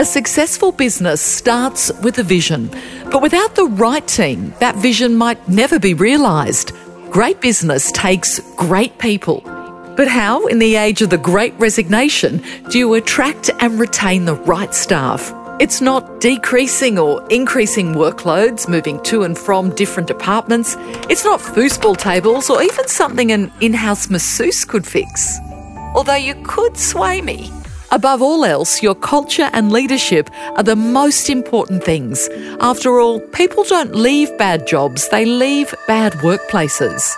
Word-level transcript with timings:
A 0.00 0.04
successful 0.06 0.72
business 0.72 1.20
starts 1.20 1.92
with 2.00 2.18
a 2.18 2.22
vision, 2.22 2.70
but 3.10 3.20
without 3.20 3.54
the 3.54 3.66
right 3.66 4.08
team, 4.08 4.54
that 4.58 4.74
vision 4.76 5.14
might 5.14 5.46
never 5.46 5.78
be 5.78 5.92
realised. 5.92 6.72
Great 7.10 7.42
business 7.42 7.92
takes 7.92 8.40
great 8.56 8.96
people. 8.96 9.42
But 9.98 10.08
how, 10.08 10.46
in 10.46 10.58
the 10.58 10.76
age 10.76 11.02
of 11.02 11.10
the 11.10 11.18
great 11.18 11.52
resignation, 11.58 12.42
do 12.70 12.78
you 12.78 12.94
attract 12.94 13.50
and 13.60 13.78
retain 13.78 14.24
the 14.24 14.36
right 14.36 14.74
staff? 14.74 15.34
It's 15.60 15.82
not 15.82 16.22
decreasing 16.22 16.98
or 16.98 17.22
increasing 17.28 17.92
workloads, 17.94 18.70
moving 18.70 19.02
to 19.02 19.24
and 19.24 19.36
from 19.36 19.74
different 19.74 20.06
departments. 20.06 20.76
It's 21.10 21.26
not 21.26 21.40
foosball 21.40 21.98
tables 21.98 22.48
or 22.48 22.62
even 22.62 22.88
something 22.88 23.32
an 23.32 23.52
in 23.60 23.74
house 23.74 24.08
masseuse 24.08 24.64
could 24.64 24.86
fix. 24.86 25.38
Although 25.94 26.14
you 26.14 26.36
could 26.42 26.78
sway 26.78 27.20
me. 27.20 27.52
Above 27.92 28.22
all 28.22 28.44
else, 28.44 28.82
your 28.84 28.94
culture 28.94 29.50
and 29.52 29.72
leadership 29.72 30.30
are 30.54 30.62
the 30.62 30.76
most 30.76 31.28
important 31.28 31.82
things. 31.82 32.28
After 32.60 33.00
all, 33.00 33.18
people 33.20 33.64
don't 33.64 33.96
leave 33.96 34.36
bad 34.38 34.64
jobs, 34.66 35.08
they 35.08 35.24
leave 35.24 35.74
bad 35.88 36.12
workplaces. 36.22 37.12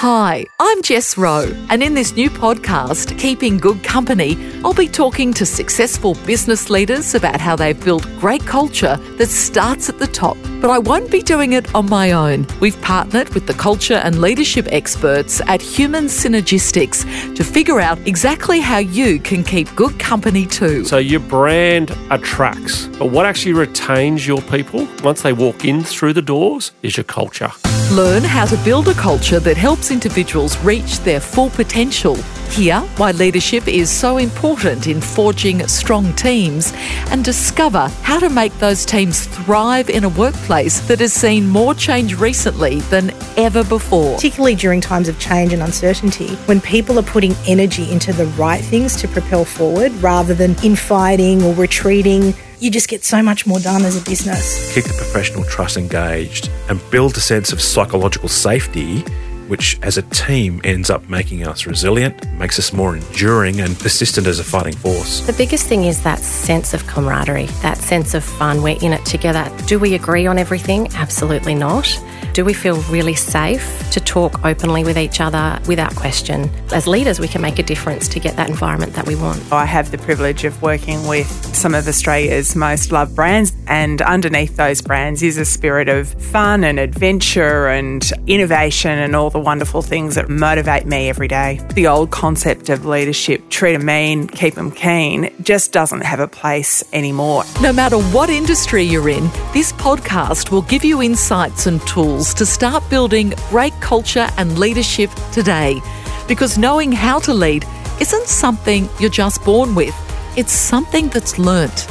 Hi, 0.00 0.44
I'm 0.60 0.82
Jess 0.82 1.16
Rowe, 1.16 1.50
and 1.70 1.82
in 1.82 1.94
this 1.94 2.14
new 2.14 2.28
podcast, 2.28 3.18
Keeping 3.18 3.56
Good 3.56 3.82
Company, 3.82 4.36
I'll 4.62 4.74
be 4.74 4.88
talking 4.88 5.32
to 5.32 5.46
successful 5.46 6.16
business 6.26 6.68
leaders 6.68 7.14
about 7.14 7.40
how 7.40 7.56
they've 7.56 7.82
built 7.82 8.06
great 8.20 8.44
culture 8.44 8.96
that 9.16 9.28
starts 9.28 9.88
at 9.88 9.98
the 9.98 10.06
top. 10.06 10.36
But 10.60 10.68
I 10.68 10.78
won't 10.78 11.10
be 11.10 11.22
doing 11.22 11.54
it 11.54 11.74
on 11.74 11.88
my 11.88 12.12
own. 12.12 12.46
We've 12.60 12.78
partnered 12.82 13.30
with 13.30 13.46
the 13.46 13.54
culture 13.54 13.94
and 13.94 14.20
leadership 14.20 14.66
experts 14.68 15.40
at 15.46 15.62
Human 15.62 16.08
Synergistics 16.08 17.34
to 17.34 17.42
figure 17.42 17.80
out 17.80 17.98
exactly 18.06 18.60
how 18.60 18.80
you 18.80 19.18
can 19.18 19.42
keep 19.42 19.74
good 19.74 19.98
company 19.98 20.44
too. 20.44 20.84
So 20.84 20.98
your 20.98 21.20
brand 21.20 21.96
attracts, 22.10 22.88
but 22.98 23.06
what 23.06 23.24
actually 23.24 23.54
retains 23.54 24.26
your 24.26 24.42
people 24.42 24.86
once 25.02 25.22
they 25.22 25.32
walk 25.32 25.64
in 25.64 25.82
through 25.82 26.12
the 26.12 26.20
doors 26.20 26.72
is 26.82 26.98
your 26.98 27.04
culture. 27.04 27.50
Learn 27.92 28.24
how 28.24 28.44
to 28.46 28.56
build 28.64 28.88
a 28.88 28.94
culture 28.94 29.38
that 29.38 29.56
helps 29.56 29.92
individuals 29.92 30.58
reach 30.58 30.98
their 31.00 31.20
full 31.20 31.50
potential. 31.50 32.16
Hear 32.50 32.80
why 32.96 33.12
leadership 33.12 33.68
is 33.68 33.88
so 33.90 34.18
important 34.18 34.88
in 34.88 35.00
forging 35.00 35.64
strong 35.68 36.12
teams 36.14 36.72
and 37.10 37.24
discover 37.24 37.86
how 38.02 38.18
to 38.18 38.28
make 38.28 38.52
those 38.58 38.84
teams 38.84 39.26
thrive 39.26 39.88
in 39.88 40.02
a 40.02 40.08
workplace 40.08 40.80
that 40.88 40.98
has 40.98 41.12
seen 41.12 41.48
more 41.48 41.74
change 41.74 42.16
recently 42.16 42.80
than 42.90 43.12
ever 43.36 43.62
before. 43.62 44.16
Particularly 44.16 44.56
during 44.56 44.80
times 44.80 45.08
of 45.08 45.20
change 45.20 45.52
and 45.52 45.62
uncertainty, 45.62 46.34
when 46.46 46.60
people 46.60 46.98
are 46.98 47.04
putting 47.04 47.36
energy 47.46 47.88
into 47.92 48.12
the 48.12 48.26
right 48.34 48.64
things 48.64 48.96
to 48.96 49.06
propel 49.06 49.44
forward 49.44 49.92
rather 50.02 50.34
than 50.34 50.56
infighting 50.64 51.40
or 51.44 51.54
retreating 51.54 52.34
you 52.60 52.70
just 52.70 52.88
get 52.88 53.04
so 53.04 53.22
much 53.22 53.46
more 53.46 53.60
done 53.60 53.84
as 53.84 54.00
a 54.00 54.04
business. 54.04 54.74
Keep 54.74 54.84
the 54.84 54.94
professional 54.94 55.44
trust 55.44 55.76
engaged 55.76 56.50
and 56.68 56.80
build 56.90 57.16
a 57.16 57.20
sense 57.20 57.52
of 57.52 57.60
psychological 57.60 58.28
safety 58.28 59.04
which 59.48 59.78
as 59.82 59.96
a 59.96 60.02
team 60.02 60.60
ends 60.64 60.90
up 60.90 61.08
making 61.08 61.46
us 61.46 61.66
resilient, 61.66 62.26
makes 62.32 62.58
us 62.58 62.72
more 62.72 62.96
enduring 62.96 63.60
and 63.60 63.78
persistent 63.78 64.26
as 64.26 64.38
a 64.38 64.44
fighting 64.44 64.74
force. 64.74 65.20
The 65.20 65.32
biggest 65.32 65.66
thing 65.66 65.84
is 65.84 66.02
that 66.02 66.18
sense 66.18 66.74
of 66.74 66.86
camaraderie, 66.86 67.46
that 67.62 67.78
sense 67.78 68.14
of 68.14 68.24
fun. 68.24 68.62
We're 68.62 68.78
in 68.80 68.92
it 68.92 69.04
together. 69.04 69.50
Do 69.66 69.78
we 69.78 69.94
agree 69.94 70.26
on 70.26 70.38
everything? 70.38 70.88
Absolutely 70.94 71.54
not. 71.54 71.88
Do 72.32 72.44
we 72.44 72.52
feel 72.52 72.80
really 72.82 73.14
safe 73.14 73.90
to 73.92 74.00
talk 74.16 74.42
openly 74.46 74.82
with 74.82 74.96
each 74.96 75.20
other 75.20 75.60
without 75.68 75.94
question? 75.94 76.50
As 76.72 76.86
leaders, 76.86 77.20
we 77.20 77.28
can 77.28 77.42
make 77.42 77.58
a 77.58 77.62
difference 77.62 78.08
to 78.08 78.18
get 78.18 78.34
that 78.36 78.48
environment 78.48 78.94
that 78.94 79.06
we 79.06 79.14
want. 79.14 79.42
I 79.52 79.66
have 79.66 79.90
the 79.90 79.98
privilege 79.98 80.42
of 80.44 80.62
working 80.62 81.06
with 81.06 81.28
some 81.54 81.74
of 81.74 81.86
Australia's 81.86 82.56
most 82.56 82.92
loved 82.92 83.14
brands, 83.14 83.52
and 83.66 84.02
underneath 84.02 84.56
those 84.56 84.80
brands 84.80 85.22
is 85.22 85.38
a 85.38 85.44
spirit 85.44 85.88
of 85.88 86.08
fun 86.08 86.64
and 86.64 86.78
adventure 86.78 87.68
and 87.68 88.10
innovation 88.26 88.90
and 88.90 89.16
all 89.16 89.30
the 89.30 89.38
wonderful 89.38 89.82
things 89.82 90.14
that 90.14 90.28
motivate 90.28 90.86
me 90.86 91.08
every 91.08 91.28
day. 91.28 91.60
The 91.74 91.86
old 91.86 92.10
concept 92.10 92.68
of 92.68 92.84
leadership, 92.84 93.48
treat 93.50 93.72
them 93.72 93.86
mean, 93.86 94.28
keep 94.28 94.54
them 94.54 94.70
keen, 94.70 95.30
just 95.42 95.72
doesn't 95.72 96.02
have 96.02 96.20
a 96.20 96.28
place 96.28 96.84
anymore. 96.92 97.44
No 97.60 97.72
matter 97.72 97.98
what 97.98 98.30
industry 98.30 98.82
you're 98.82 99.08
in, 99.08 99.24
this 99.52 99.72
podcast 99.72 100.50
will 100.50 100.62
give 100.62 100.84
you 100.84 101.02
insights 101.02 101.66
and 101.66 101.80
tools 101.86 102.34
to 102.34 102.46
start 102.46 102.88
building 102.90 103.32
great 103.50 103.74
culture 103.80 104.28
and 104.36 104.58
leadership 104.58 105.10
today. 105.32 105.80
Because 106.28 106.58
knowing 106.58 106.92
how 106.92 107.18
to 107.20 107.32
lead 107.32 107.64
isn't 108.00 108.26
something 108.26 108.88
you're 109.00 109.10
just 109.10 109.44
born 109.44 109.74
with, 109.74 109.94
it's 110.36 110.52
something 110.52 111.08
that's 111.08 111.38
learnt. 111.38 111.88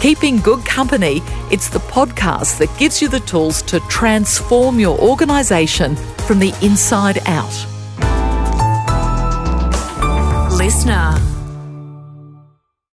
Keeping 0.00 0.36
Good 0.38 0.64
Company, 0.64 1.22
it's 1.50 1.70
the 1.70 1.78
podcast 1.78 2.58
that 2.58 2.78
gives 2.78 3.00
you 3.00 3.08
the 3.08 3.20
tools 3.20 3.62
to 3.62 3.80
transform 3.88 4.78
your 4.78 4.98
organisation 5.00 5.96
from 6.26 6.38
the 6.38 6.54
inside 6.62 7.18
out. 7.26 7.66
Listener. 10.52 11.35